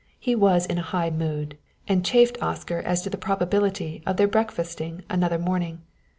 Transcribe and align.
He 0.17 0.33
was 0.33 0.65
in 0.65 0.79
a 0.79 0.81
high 0.81 1.11
mood, 1.11 1.59
and 1.87 2.03
chaffed 2.03 2.41
Oscar 2.41 2.79
as 2.79 3.03
to 3.03 3.11
the 3.11 3.19
probability 3.19 4.01
of 4.07 4.17
their 4.17 4.27
breakfasting 4.27 5.03
another 5.11 5.37
morning. 5.37 5.83